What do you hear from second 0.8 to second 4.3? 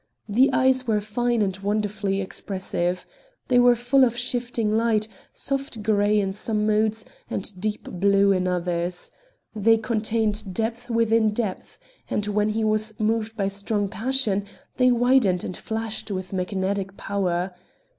were fine and wonderfully expressive. They were full of